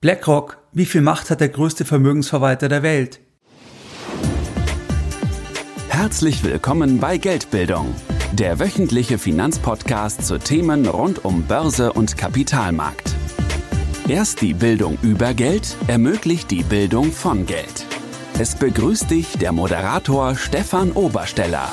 [0.00, 3.18] BlackRock, wie viel Macht hat der größte Vermögensverwalter der Welt?
[5.88, 7.92] Herzlich willkommen bei Geldbildung,
[8.32, 13.12] der wöchentliche Finanzpodcast zu Themen rund um Börse und Kapitalmarkt.
[14.06, 17.84] Erst die Bildung über Geld ermöglicht die Bildung von Geld.
[18.38, 21.72] Es begrüßt dich der Moderator Stefan Obersteller.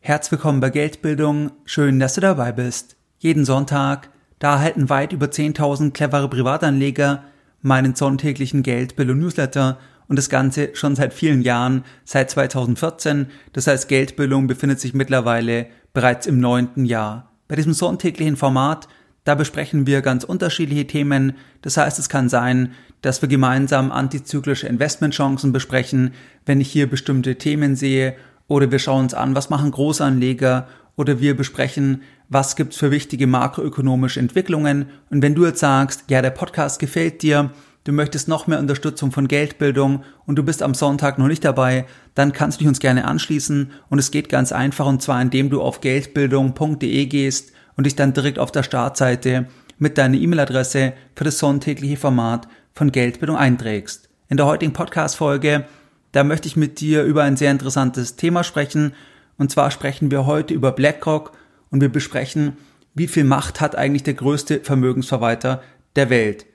[0.00, 2.96] Herzlich willkommen bei Geldbildung, schön, dass du dabei bist.
[3.18, 4.08] Jeden Sonntag
[4.38, 7.24] da erhalten weit über 10.000 clevere Privatanleger
[7.60, 13.26] meinen sonntäglichen Geldbildung Newsletter und das Ganze schon seit vielen Jahren, seit 2014.
[13.52, 17.32] Das heißt, Geldbildung befindet sich mittlerweile bereits im neunten Jahr.
[17.48, 18.88] Bei diesem sonntäglichen Format,
[19.24, 21.34] da besprechen wir ganz unterschiedliche Themen.
[21.62, 26.12] Das heißt, es kann sein, dass wir gemeinsam antizyklische Investmentchancen besprechen,
[26.46, 31.20] wenn ich hier bestimmte Themen sehe, oder wir schauen uns an, was machen Großanleger, oder
[31.20, 34.86] wir besprechen, was gibt's für wichtige makroökonomische Entwicklungen.
[35.10, 37.50] Und wenn du jetzt sagst, ja, der Podcast gefällt dir,
[37.84, 41.86] du möchtest noch mehr Unterstützung von Geldbildung und du bist am Sonntag noch nicht dabei,
[42.14, 45.48] dann kannst du dich uns gerne anschließen und es geht ganz einfach und zwar indem
[45.48, 49.46] du auf geldbildung.de gehst und dich dann direkt auf der Startseite
[49.78, 54.10] mit deiner E-Mail-Adresse für das sonntägliche Format von Geldbildung einträgst.
[54.28, 55.64] In der heutigen Podcast-Folge,
[56.12, 58.92] da möchte ich mit dir über ein sehr interessantes Thema sprechen
[59.38, 61.32] und zwar sprechen wir heute über BlackRock
[61.70, 62.56] und wir besprechen,
[62.94, 65.62] wie viel Macht hat eigentlich der größte Vermögensverwalter
[65.96, 66.46] der Welt.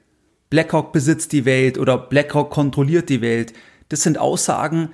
[0.49, 3.53] BlackRock besitzt die Welt oder BlackRock kontrolliert die Welt.
[3.89, 4.89] Das sind Aussagen,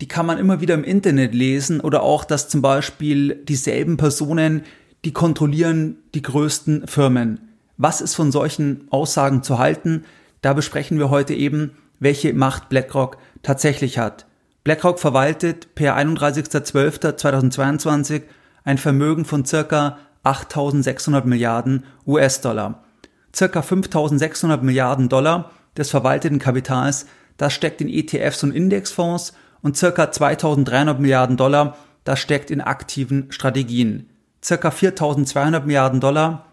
[0.00, 4.62] die kann man immer wieder im Internet lesen oder auch, dass zum Beispiel dieselben Personen,
[5.04, 7.40] die kontrollieren die größten Firmen.
[7.76, 10.04] Was ist von solchen Aussagen zu halten?
[10.42, 14.26] Da besprechen wir heute eben, welche Macht BlackRock tatsächlich hat.
[14.64, 18.22] BlackRock verwaltet per 31.12.2022
[18.64, 22.84] ein Vermögen von circa 8.600 Milliarden US-Dollar.
[23.34, 30.04] Circa 5.600 Milliarden Dollar des verwalteten Kapitals, das steckt in ETFs und Indexfonds und circa
[30.04, 34.08] 2.300 Milliarden Dollar, das steckt in aktiven Strategien.
[34.42, 36.46] Circa 4.200 Milliarden Dollar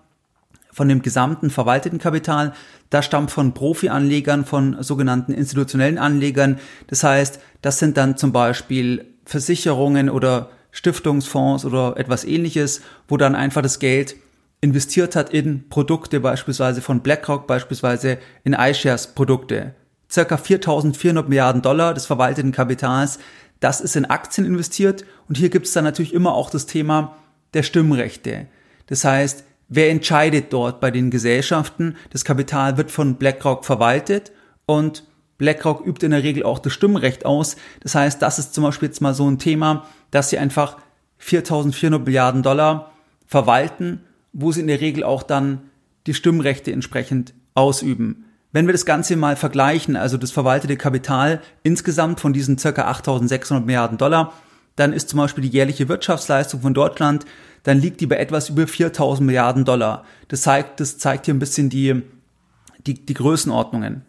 [0.72, 2.54] von dem gesamten verwalteten Kapital,
[2.90, 6.60] das stammt von Profi-Anlegern, von sogenannten institutionellen Anlegern.
[6.88, 13.34] Das heißt, das sind dann zum Beispiel Versicherungen oder Stiftungsfonds oder etwas ähnliches, wo dann
[13.34, 14.18] einfach das Geld
[14.60, 19.74] investiert hat in Produkte beispielsweise von BlackRock, beispielsweise in iShares Produkte.
[20.12, 23.20] Circa 4.400 Milliarden Dollar des verwalteten Kapitals,
[23.62, 27.16] das ist in Aktien investiert und hier gibt es dann natürlich immer auch das Thema
[27.54, 28.48] der Stimmrechte.
[28.88, 31.96] Das heißt, wer entscheidet dort bei den Gesellschaften?
[32.10, 34.34] Das Kapital wird von BlackRock verwaltet
[34.66, 35.06] und
[35.38, 37.56] BlackRock übt in der Regel auch das Stimmrecht aus.
[37.82, 40.78] Das heißt, das ist zum Beispiel jetzt mal so ein Thema, dass sie einfach
[41.22, 42.92] 4.400 Milliarden Dollar
[43.26, 44.02] verwalten,
[44.34, 45.62] wo sie in der Regel auch dann
[46.08, 48.26] die Stimmrechte entsprechend ausüben.
[48.52, 53.62] Wenn wir das Ganze mal vergleichen, also das verwaltete Kapital insgesamt von diesen circa 8.600
[53.62, 54.34] Milliarden Dollar,
[54.76, 57.26] dann ist zum Beispiel die jährliche Wirtschaftsleistung von Deutschland,
[57.64, 60.06] dann liegt die bei etwas über 4.000 Milliarden Dollar.
[60.28, 62.04] Das zeigt, das zeigt hier ein bisschen die,
[62.86, 64.04] die, die Größenordnungen.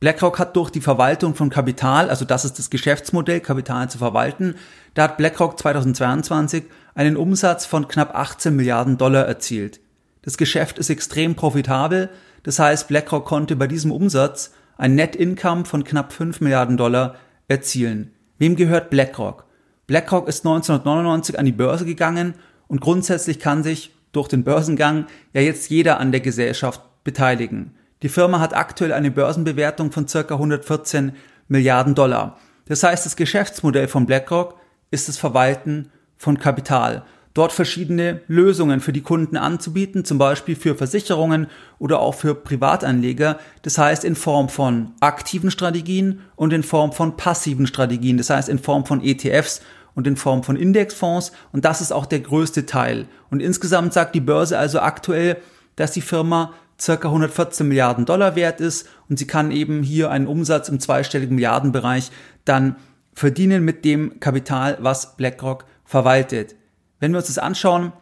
[0.00, 4.54] BlackRock hat durch die Verwaltung von Kapital, also das ist das Geschäftsmodell, Kapital zu verwalten,
[4.94, 9.78] da hat BlackRock 2022 einen Umsatz von knapp 18 Milliarden Dollar erzielt.
[10.22, 12.08] Das Geschäft ist extrem profitabel,
[12.44, 17.16] das heißt BlackRock konnte bei diesem Umsatz ein Net Income von knapp 5 Milliarden Dollar
[17.48, 18.14] erzielen.
[18.38, 19.44] Wem gehört BlackRock?
[19.86, 22.36] BlackRock ist 1999 an die Börse gegangen
[22.68, 27.74] und grundsätzlich kann sich durch den Börsengang ja jetzt jeder an der Gesellschaft beteiligen.
[28.02, 31.12] Die Firma hat aktuell eine Börsenbewertung von circa 114
[31.48, 32.38] Milliarden Dollar.
[32.66, 34.58] Das heißt, das Geschäftsmodell von BlackRock
[34.90, 37.04] ist das Verwalten von Kapital.
[37.34, 41.46] Dort verschiedene Lösungen für die Kunden anzubieten, zum Beispiel für Versicherungen
[41.78, 43.38] oder auch für Privatanleger.
[43.62, 48.16] Das heißt in Form von aktiven Strategien und in Form von passiven Strategien.
[48.16, 49.60] Das heißt in Form von ETFs
[49.94, 51.32] und in Form von Indexfonds.
[51.52, 53.06] Und das ist auch der größte Teil.
[53.30, 55.36] Und insgesamt sagt die Börse also aktuell,
[55.76, 60.26] dass die Firma circa 114 Milliarden Dollar wert ist und sie kann eben hier einen
[60.26, 62.10] Umsatz im zweistelligen Milliardenbereich
[62.44, 62.76] dann
[63.12, 66.56] verdienen mit dem Kapital, was BlackRock verwaltet.
[67.00, 67.92] Wenn wir uns das anschauen,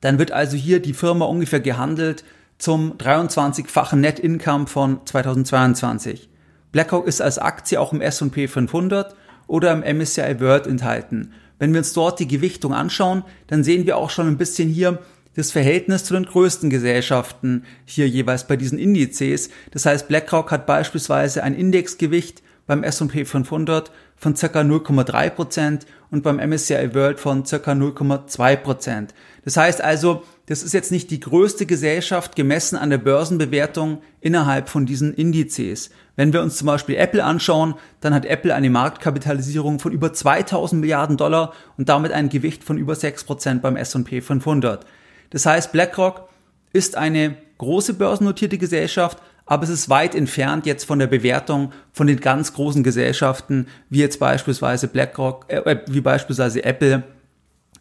[0.00, 2.24] dann wird also hier die Firma ungefähr gehandelt
[2.58, 6.28] zum 23-fachen Net Income von 2022.
[6.72, 9.14] BlackRock ist als Aktie auch im S&P 500
[9.46, 11.32] oder im MSCI World enthalten.
[11.58, 14.98] Wenn wir uns dort die Gewichtung anschauen, dann sehen wir auch schon ein bisschen hier,
[15.34, 19.50] das Verhältnis zu den größten Gesellschaften hier jeweils bei diesen Indizes.
[19.70, 24.46] Das heißt, BlackRock hat beispielsweise ein Indexgewicht beim S&P 500 von ca.
[24.46, 25.80] 0,3%
[26.10, 27.56] und beim MSCI World von ca.
[27.56, 29.08] 0,2%.
[29.44, 34.68] Das heißt also, das ist jetzt nicht die größte Gesellschaft gemessen an der Börsenbewertung innerhalb
[34.68, 35.90] von diesen Indizes.
[36.14, 40.80] Wenn wir uns zum Beispiel Apple anschauen, dann hat Apple eine Marktkapitalisierung von über 2000
[40.80, 44.84] Milliarden Dollar und damit ein Gewicht von über 6% beim S&P 500.
[45.32, 46.28] Das heißt, BlackRock
[46.72, 52.06] ist eine große börsennotierte Gesellschaft, aber es ist weit entfernt jetzt von der Bewertung von
[52.06, 57.02] den ganz großen Gesellschaften, wie jetzt beispielsweise BlackRock, äh, äh wie beispielsweise Apple,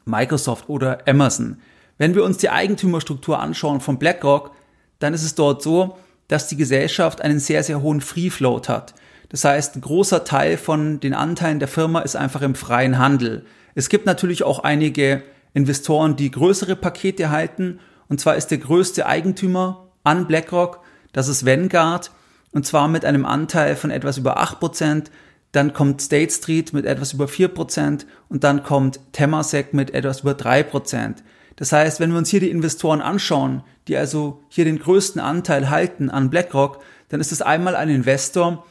[0.06, 1.57] Microsoft oder Amazon.
[1.98, 4.51] Wenn wir uns die Eigentümerstruktur anschauen von BlackRock,
[5.00, 5.97] dann ist es dort so,
[6.27, 8.94] dass die Gesellschaft einen sehr, sehr hohen Free Float hat.
[9.30, 13.45] Das heißt, ein großer Teil von den Anteilen der Firma ist einfach im freien Handel.
[13.75, 17.80] Es gibt natürlich auch einige Investoren, die größere Pakete halten.
[18.07, 20.81] Und zwar ist der größte Eigentümer an BlackRock,
[21.13, 22.12] das ist Vanguard,
[22.51, 25.06] und zwar mit einem Anteil von etwas über 8%.
[25.51, 30.31] Dann kommt State Street mit etwas über 4% und dann kommt Temasek mit etwas über
[30.31, 31.15] 3%.
[31.57, 35.69] Das heißt, wenn wir uns hier die Investoren anschauen, die also hier den größten Anteil
[35.69, 38.65] halten an BlackRock, dann ist es einmal ein Investor,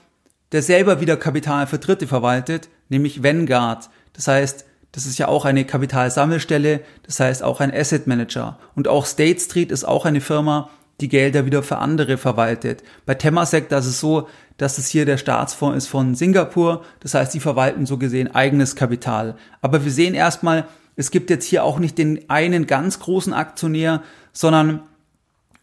[0.53, 3.91] der selber wieder Kapital für Dritte verwaltet, nämlich Vanguard.
[4.15, 8.59] Das heißt, das ist ja auch eine Kapitalsammelstelle, das heißt auch ein Asset Manager.
[8.75, 10.71] Und auch State Street ist auch eine Firma,
[11.01, 12.83] die Gelder wieder für andere verwaltet.
[13.07, 16.85] Bei Temasek, das ist so, dass es hier der Staatsfonds ist von Singapur.
[17.01, 19.37] Das heißt, die verwalten so gesehen eigenes Kapital.
[19.63, 20.67] Aber wir sehen erstmal,
[20.97, 24.03] es gibt jetzt hier auch nicht den einen ganz großen Aktionär,
[24.33, 24.83] sondern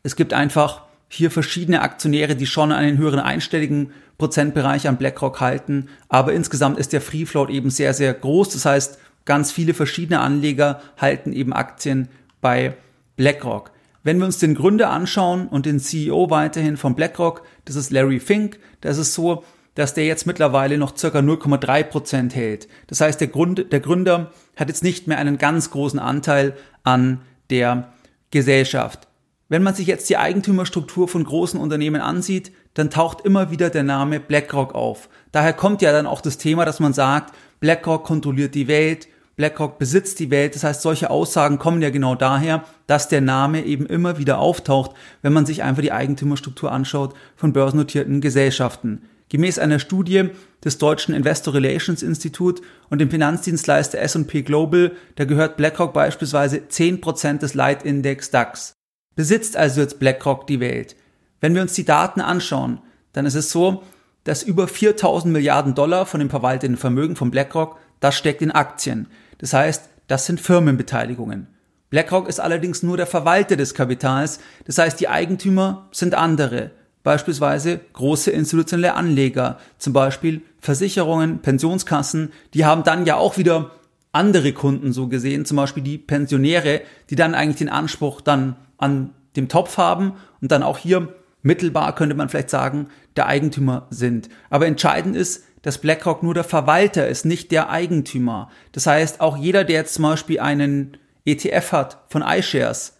[0.04, 5.90] es gibt einfach hier verschiedene Aktionäre, die schon einen höheren einstelligen Prozentbereich an BlackRock halten.
[6.10, 8.50] Aber insgesamt ist der Free Float eben sehr, sehr groß.
[8.50, 8.98] Das heißt,
[9.28, 12.10] ganz viele verschiedene Anleger halten eben Aktien
[12.42, 12.76] bei
[13.18, 13.72] BlackRock.
[14.04, 18.20] Wenn wir uns den Gründer anschauen und den CEO weiterhin von BlackRock, das ist Larry
[18.20, 19.44] Fink, das ist so,
[19.76, 22.68] dass der jetzt mittlerweile noch circa 0,3 Prozent hält.
[22.88, 27.22] Das heißt, der, Grund, der Gründer hat jetzt nicht mehr einen ganz großen Anteil an
[27.52, 27.90] der
[28.32, 29.08] Gesellschaft.
[29.50, 33.84] Wenn man sich jetzt die Eigentümerstruktur von großen Unternehmen ansieht, dann taucht immer wieder der
[33.84, 35.10] Name BlackRock auf.
[35.32, 39.78] Daher kommt ja dann auch das Thema, dass man sagt, BlackRock kontrolliert die Welt, BlackRock
[39.78, 40.56] besitzt die Welt.
[40.56, 44.92] Das heißt, solche Aussagen kommen ja genau daher, dass der Name eben immer wieder auftaucht,
[45.22, 49.04] wenn man sich einfach die Eigentümerstruktur anschaut von börsennotierten Gesellschaften.
[49.30, 50.30] Gemäß einer Studie
[50.64, 57.40] des deutschen Investor Relations Institut und dem Finanzdienstleister S&P Global, da gehört BlackRock beispielsweise 10%
[57.40, 58.74] des Leitindex DAX.
[59.16, 60.96] Besitzt also jetzt BlackRock die Welt.
[61.42, 62.80] Wenn wir uns die Daten anschauen,
[63.14, 63.84] dann ist es so,
[64.24, 69.08] dass über 4000 Milliarden Dollar von dem verwalteten Vermögen von BlackRock, das steckt in Aktien.
[69.38, 71.48] Das heißt, das sind Firmenbeteiligungen.
[71.90, 76.72] BlackRock ist allerdings nur der Verwalter des Kapitals, das heißt, die Eigentümer sind andere,
[77.04, 83.72] beispielsweise große institutionelle Anleger, zum Beispiel Versicherungen, Pensionskassen, die haben dann ja auch wieder
[84.12, 89.12] andere Kunden so gesehen, zum Beispiel die Pensionäre, die dann eigentlich den Anspruch dann an
[89.38, 91.14] dem Topf haben und dann auch hier
[91.44, 94.28] mittelbar könnte man vielleicht sagen, der Eigentümer sind.
[94.50, 98.50] Aber entscheidend ist, dass BlackRock nur der Verwalter ist, nicht der Eigentümer.
[98.72, 102.98] Das heißt, auch jeder, der jetzt zum Beispiel einen ETF hat von iShares,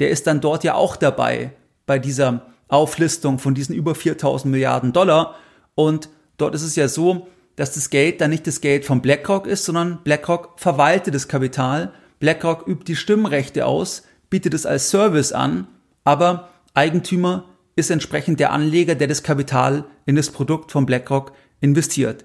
[0.00, 1.52] der ist dann dort ja auch dabei
[1.86, 5.34] bei dieser Auflistung von diesen über 4000 Milliarden Dollar.
[5.74, 9.46] Und dort ist es ja so, dass das Geld dann nicht das Geld von BlackRock
[9.46, 11.92] ist, sondern BlackRock verwaltet das Kapital.
[12.20, 15.66] BlackRock übt die Stimmrechte aus, bietet es als Service an,
[16.04, 22.24] aber Eigentümer ist entsprechend der Anleger, der das Kapital in das Produkt von BlackRock investiert.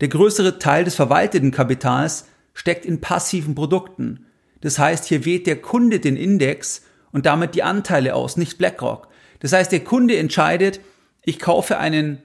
[0.00, 4.26] Der größere Teil des verwalteten Kapitals steckt in passiven Produkten.
[4.60, 9.08] Das heißt, hier wählt der Kunde den Index und damit die Anteile aus, nicht BlackRock.
[9.40, 10.80] Das heißt, der Kunde entscheidet,
[11.22, 12.22] ich kaufe einen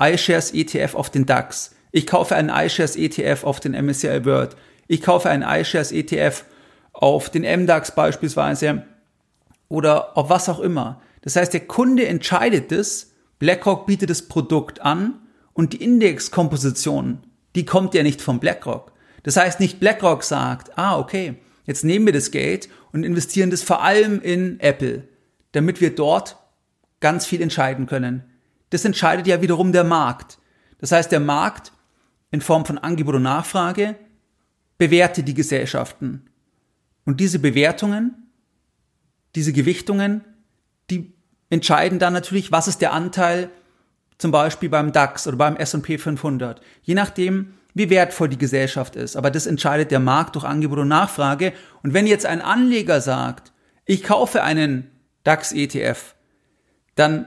[0.00, 1.74] iShares ETF auf den DAX.
[1.92, 4.56] Ich kaufe einen iShares ETF auf den MSCI World.
[4.88, 6.44] Ich kaufe einen iShares ETF
[6.92, 8.84] auf den MDAX beispielsweise
[9.68, 11.00] oder auf was auch immer.
[11.22, 15.19] Das heißt, der Kunde entscheidet es, BlackRock bietet das Produkt an
[15.52, 17.18] und die Indexkomposition,
[17.54, 18.92] die kommt ja nicht von BlackRock.
[19.22, 23.62] Das heißt, nicht BlackRock sagt, ah, okay, jetzt nehmen wir das Geld und investieren das
[23.62, 25.08] vor allem in Apple,
[25.52, 26.36] damit wir dort
[27.00, 28.24] ganz viel entscheiden können.
[28.70, 30.38] Das entscheidet ja wiederum der Markt.
[30.78, 31.72] Das heißt, der Markt
[32.30, 33.96] in Form von Angebot und Nachfrage
[34.78, 36.30] bewertet die Gesellschaften.
[37.04, 38.30] Und diese Bewertungen,
[39.34, 40.24] diese Gewichtungen,
[40.90, 41.12] die
[41.50, 43.50] entscheiden dann natürlich, was ist der Anteil
[44.20, 46.60] zum Beispiel beim DAX oder beim S&P 500.
[46.82, 49.16] Je nachdem, wie wertvoll die Gesellschaft ist.
[49.16, 51.52] Aber das entscheidet der Markt durch Angebot und Nachfrage.
[51.82, 53.52] Und wenn jetzt ein Anleger sagt,
[53.84, 54.90] ich kaufe einen
[55.24, 56.14] DAX-ETF,
[56.94, 57.26] dann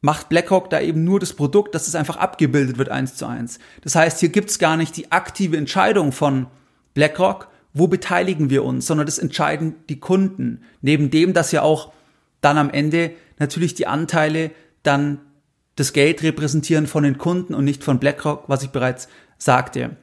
[0.00, 3.58] macht BlackRock da eben nur das Produkt, dass es einfach abgebildet wird eins zu eins.
[3.82, 6.46] Das heißt, hier gibt's gar nicht die aktive Entscheidung von
[6.94, 10.62] BlackRock wo beteiligen wir uns, sondern das entscheiden die Kunden.
[10.82, 11.92] Neben dem, dass ja auch
[12.40, 14.50] dann am Ende natürlich die Anteile
[14.82, 15.20] dann
[15.80, 19.08] das Geld repräsentieren von den Kunden und nicht von BlackRock, was ich bereits
[19.38, 19.96] sagte.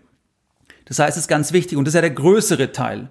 [0.85, 3.09] Das heißt, es ist ganz wichtig und das ist ja der größere Teil.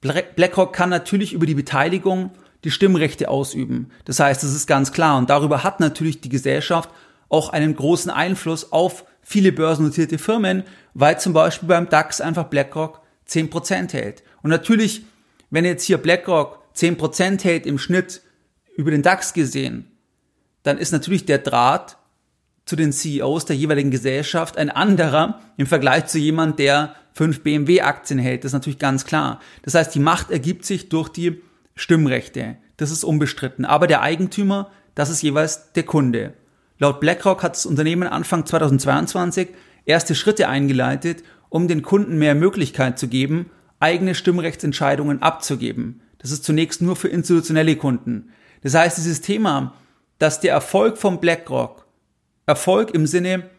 [0.00, 2.30] BlackRock kann natürlich über die Beteiligung
[2.62, 3.90] die Stimmrechte ausüben.
[4.04, 6.88] Das heißt, das ist ganz klar und darüber hat natürlich die Gesellschaft
[7.28, 10.62] auch einen großen Einfluss auf viele börsennotierte Firmen,
[10.94, 14.22] weil zum Beispiel beim DAX einfach BlackRock 10% hält.
[14.42, 15.02] Und natürlich,
[15.50, 18.22] wenn jetzt hier BlackRock 10% hält im Schnitt
[18.76, 19.97] über den DAX gesehen,
[20.68, 21.96] dann ist natürlich der Draht
[22.66, 28.20] zu den CEOs der jeweiligen Gesellschaft ein anderer im Vergleich zu jemand, der fünf BMW-Aktien
[28.20, 28.44] hält.
[28.44, 29.40] Das ist natürlich ganz klar.
[29.62, 31.40] Das heißt, die Macht ergibt sich durch die
[31.74, 32.56] Stimmrechte.
[32.76, 33.64] Das ist unbestritten.
[33.64, 36.34] Aber der Eigentümer, das ist jeweils der Kunde.
[36.78, 39.48] Laut BlackRock hat das Unternehmen Anfang 2022
[39.86, 46.02] erste Schritte eingeleitet, um den Kunden mehr Möglichkeit zu geben, eigene Stimmrechtsentscheidungen abzugeben.
[46.18, 48.30] Das ist zunächst nur für institutionelle Kunden.
[48.62, 49.74] Das heißt, dieses Thema,
[50.18, 51.86] dass der Erfolg von BlackRock,
[52.46, 53.50] Erfolg im Sinne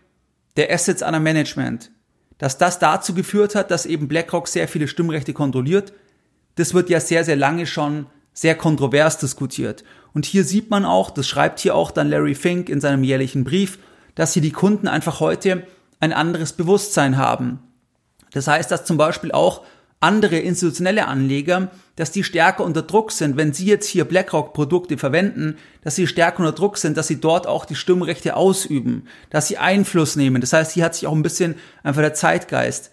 [0.58, 1.92] der Assets under Management,
[2.38, 5.94] dass das dazu geführt hat, dass eben BlackRock sehr viele Stimmrechte kontrolliert,
[6.56, 9.84] das wird ja sehr, sehr lange schon sehr kontrovers diskutiert.
[10.14, 13.44] Und hier sieht man auch, das schreibt hier auch dann Larry Fink in seinem jährlichen
[13.44, 13.80] Brief,
[14.16, 15.66] dass hier die Kunden einfach heute
[16.00, 17.60] ein anderes Bewusstsein haben.
[18.32, 19.64] Das heißt, dass zum Beispiel auch
[20.00, 25.58] andere institutionelle Anleger, dass die stärker unter Druck sind, wenn sie jetzt hier BlackRock-Produkte verwenden,
[25.84, 29.58] dass sie stärker unter Druck sind, dass sie dort auch die Stimmrechte ausüben, dass sie
[29.58, 30.40] Einfluss nehmen.
[30.40, 32.92] Das heißt, hier hat sich auch ein bisschen einfach der Zeitgeist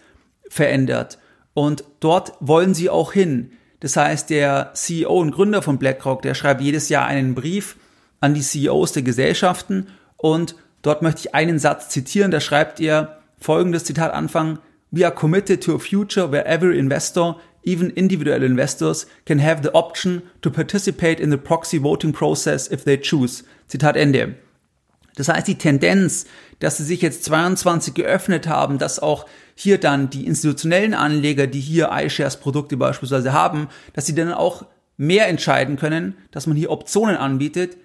[0.49, 1.17] verändert.
[1.53, 3.51] Und dort wollen sie auch hin.
[3.79, 7.77] Das heißt, der CEO und Gründer von BlackRock, der schreibt jedes Jahr einen Brief
[8.19, 9.87] an die CEOs der Gesellschaften
[10.17, 14.59] und dort möchte ich einen Satz zitieren, da schreibt er folgendes Zitat anfangen,
[14.91, 19.73] We are committed to a future where every investor, even individual investors, can have the
[19.73, 23.43] option to participate in the proxy voting process if they choose.
[23.67, 24.35] Zitat Ende.
[25.15, 26.25] Das heißt, die Tendenz,
[26.59, 29.25] dass sie sich jetzt 22 geöffnet haben, dass auch
[29.55, 34.65] hier dann die institutionellen Anleger, die hier iShares Produkte beispielsweise haben, dass sie dann auch
[34.95, 37.77] mehr entscheiden können, dass man hier Optionen anbietet,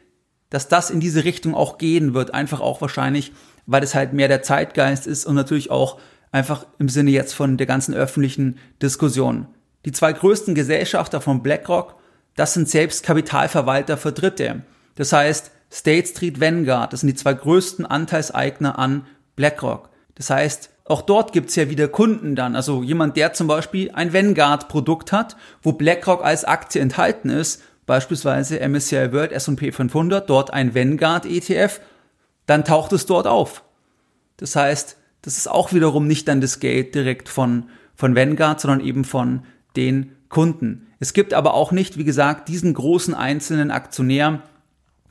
[0.50, 3.32] dass das in diese Richtung auch gehen wird, einfach auch wahrscheinlich,
[3.66, 5.98] weil es halt mehr der Zeitgeist ist und natürlich auch
[6.32, 9.46] einfach im Sinne jetzt von der ganzen öffentlichen Diskussion.
[9.84, 11.96] Die zwei größten Gesellschafter von BlackRock,
[12.34, 14.62] das sind selbst Kapitalverwalter für Dritte.
[14.96, 19.90] Das heißt, State Street Vanguard, das sind die zwei größten Anteilseigner an BlackRock.
[20.14, 22.56] Das heißt, auch dort gibt's ja wieder Kunden dann.
[22.56, 28.60] Also jemand, der zum Beispiel ein Vanguard-Produkt hat, wo BlackRock als Aktie enthalten ist, beispielsweise
[28.68, 31.80] MSCI World S&P 500, dort ein Vanguard ETF,
[32.46, 33.62] dann taucht es dort auf.
[34.36, 38.80] Das heißt, das ist auch wiederum nicht dann das Geld direkt von, von Vanguard, sondern
[38.80, 39.42] eben von
[39.76, 40.88] den Kunden.
[40.98, 44.42] Es gibt aber auch nicht, wie gesagt, diesen großen einzelnen Aktionär,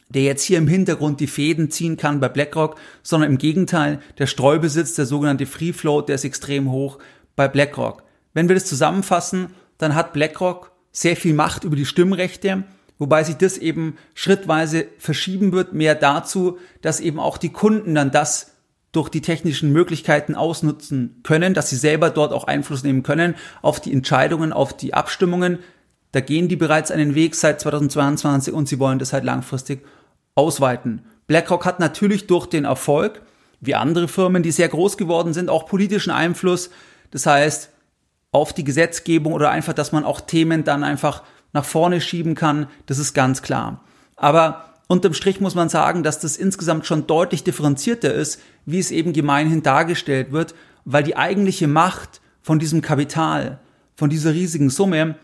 [0.09, 4.27] der jetzt hier im Hintergrund die Fäden ziehen kann bei BlackRock, sondern im Gegenteil, der
[4.27, 6.99] Streubesitz, der sogenannte Free Float, der ist extrem hoch
[7.35, 8.03] bei BlackRock.
[8.33, 12.63] Wenn wir das zusammenfassen, dann hat BlackRock sehr viel Macht über die Stimmrechte,
[12.99, 18.11] wobei sich das eben schrittweise verschieben wird, mehr dazu, dass eben auch die Kunden dann
[18.11, 18.50] das
[18.91, 23.79] durch die technischen Möglichkeiten ausnutzen können, dass sie selber dort auch Einfluss nehmen können auf
[23.79, 25.59] die Entscheidungen, auf die Abstimmungen.
[26.11, 29.85] Da gehen die bereits einen Weg seit 2022 und sie wollen das halt langfristig
[30.35, 31.03] ausweiten.
[31.27, 33.21] BlackRock hat natürlich durch den Erfolg,
[33.61, 36.69] wie andere Firmen, die sehr groß geworden sind, auch politischen Einfluss.
[37.11, 37.69] Das heißt,
[38.31, 42.67] auf die Gesetzgebung oder einfach, dass man auch Themen dann einfach nach vorne schieben kann,
[42.87, 43.83] das ist ganz klar.
[44.15, 48.91] Aber unterm Strich muss man sagen, dass das insgesamt schon deutlich differenzierter ist, wie es
[48.91, 50.53] eben gemeinhin dargestellt wird,
[50.85, 53.59] weil die eigentliche Macht von diesem Kapital,
[53.95, 55.15] von dieser riesigen Summe,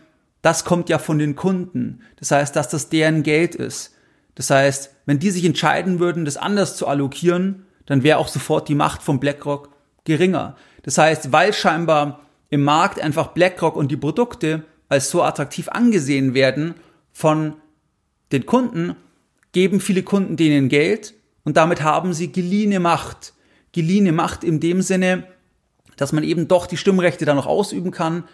[0.42, 2.00] das kommt ja von den Kunden.
[2.16, 3.94] Das heißt, dass das deren Geld ist.
[4.34, 8.68] Das heißt, wenn die sich entscheiden würden, das anders zu allokieren, dann wäre auch sofort
[8.68, 9.70] die Macht von BlackRock
[10.04, 10.56] geringer.
[10.82, 16.32] Das heißt, weil scheinbar im Markt einfach BlackRock und die Produkte als so attraktiv angesehen
[16.32, 16.74] werden
[17.12, 17.54] von
[18.32, 18.96] den Kunden,
[19.52, 21.14] geben viele Kunden denen Geld
[21.44, 23.34] und damit haben sie geliehene Macht.
[23.72, 25.24] Geliehene Macht in dem Sinne,
[25.96, 28.24] dass man eben doch die Stimmrechte dann noch ausüben kann,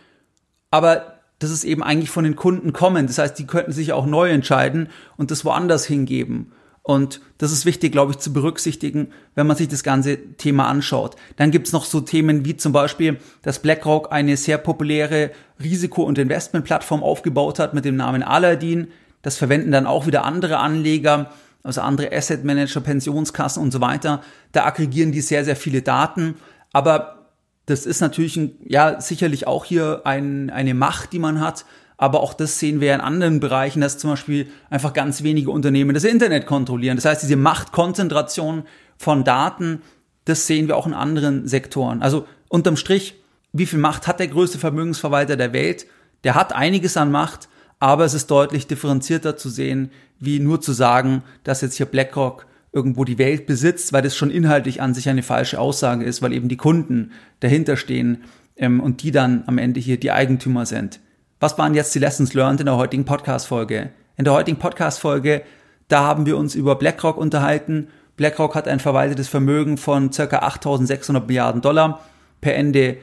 [0.71, 3.07] aber das ist eben eigentlich von den Kunden kommen.
[3.07, 6.53] Das heißt, die könnten sich auch neu entscheiden und das woanders hingeben.
[6.87, 11.17] Und das ist wichtig, glaube ich, zu berücksichtigen, wenn man sich das ganze Thema anschaut.
[11.37, 15.31] Dann gibt's noch so Themen wie zum Beispiel, dass BlackRock eine sehr populäre
[15.63, 18.89] Risiko- und Investmentplattform aufgebaut hat mit dem Namen Aladdin.
[19.25, 21.33] Das verwenden dann auch wieder andere Anleger,
[21.65, 24.23] also andere Asset Manager, Pensionskassen und so weiter.
[24.53, 26.37] Da aggregieren die sehr, sehr viele Daten.
[26.73, 27.27] Aber
[27.67, 31.65] Das ist natürlich ein, ja sicherlich auch hier ein, eine Macht, die man hat.
[31.97, 35.95] Aber auch das sehen wir in anderen Bereichen, dass zum Beispiel einfach ganz wenige Unternehmen
[35.95, 36.97] das Internet kontrollieren.
[36.97, 38.65] Das heißt, diese Machtkonzentration
[38.99, 39.81] von Daten,
[40.27, 42.03] das sehen wir auch in anderen Sektoren.
[42.03, 43.15] Also unterm Strich,
[43.53, 45.87] wie viel Macht hat der größte Vermögensverwalter der Welt?
[46.25, 49.91] Der hat einiges an Macht, aber es ist deutlich differenzierter zu sehen,
[50.21, 54.31] wie nur zu sagen, dass jetzt hier BlackRock irgendwo die Welt besitzt, weil das schon
[54.31, 58.25] inhaltlich an sich eine falsche Aussage ist, weil eben die Kunden dahinter stehen
[58.57, 61.01] ähm, und die dann am Ende hier die Eigentümer sind.
[61.41, 63.91] Was waren jetzt die Lessons learned in der heutigen Podcast-Folge?
[64.17, 65.43] In der heutigen Podcast-Folge,
[65.89, 67.89] da haben wir uns über BlackRock unterhalten.
[68.17, 70.25] BlackRock hat ein verwaltetes Vermögen von ca.
[70.25, 72.01] 8.600 Milliarden Dollar
[72.41, 72.97] per Ende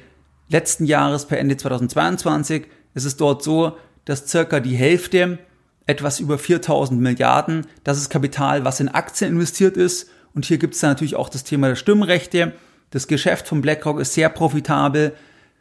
[0.49, 2.67] letzten Jahres, per Ende 2022.
[2.93, 5.39] Es ist dort so, dass circa die Hälfte
[5.85, 7.67] etwas über 4000 Milliarden.
[7.83, 10.09] Das ist Kapital, was in Aktien investiert ist.
[10.33, 12.53] Und hier gibt es natürlich auch das Thema der Stimmrechte.
[12.91, 15.13] Das Geschäft von BlackRock ist sehr profitabel.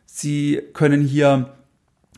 [0.06, 1.54] Sie können hier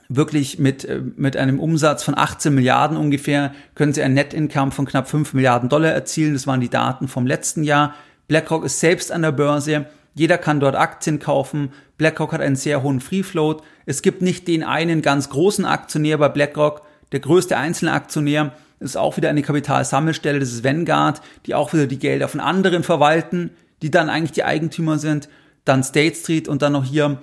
[0.08, 4.86] wirklich mit, äh, mit einem Umsatz von 18 Milliarden ungefähr, können sie ein Net-Income von
[4.86, 6.34] knapp 5 Milliarden Dollar erzielen.
[6.34, 7.94] Das waren die Daten vom letzten Jahr.
[8.28, 9.86] BlackRock ist selbst an der Börse.
[10.14, 11.72] Jeder kann dort Aktien kaufen.
[12.02, 13.62] BlackRock hat einen sehr hohen Free Float.
[13.86, 16.82] Es gibt nicht den einen ganz großen Aktionär bei BlackRock,
[17.12, 21.86] der größte einzelne Aktionär ist auch wieder eine Kapitalsammelstelle, das ist Vanguard, die auch wieder
[21.86, 23.50] die Gelder von anderen verwalten,
[23.82, 25.28] die dann eigentlich die Eigentümer sind.
[25.64, 27.18] Dann State Street und dann noch hier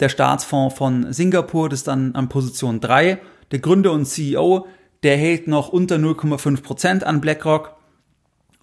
[0.00, 3.20] der Staatsfonds von Singapur, das ist dann an Position 3.
[3.52, 4.66] Der Gründer und CEO,
[5.04, 7.76] der hält noch unter 0,5 Prozent an BlackRock.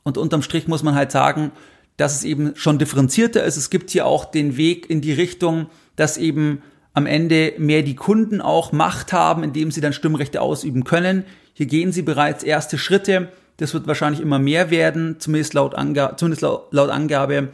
[0.04, 1.52] Und unterm Strich muss man halt sagen,
[1.98, 3.58] dass es eben schon differenzierter ist.
[3.58, 6.62] Es gibt hier auch den Weg in die Richtung, dass eben
[6.94, 11.26] am Ende mehr die Kunden auch Macht haben, indem sie dann Stimmrechte ausüben können.
[11.54, 13.30] Hier gehen sie bereits erste Schritte.
[13.58, 17.50] Das wird wahrscheinlich immer mehr werden, zumindest laut, Angabe, zumindest laut Angabe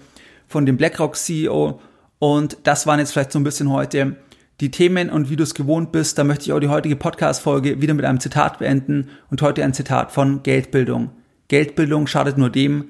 [0.47, 1.79] von dem BlackRock CEO.
[2.19, 4.15] Und das waren jetzt vielleicht so ein bisschen heute
[4.61, 7.81] die Themen und wie du es gewohnt bist, da möchte ich auch die heutige Podcast-Folge
[7.81, 11.09] wieder mit einem Zitat beenden und heute ein Zitat von Geldbildung.
[11.47, 12.89] Geldbildung schadet nur dem,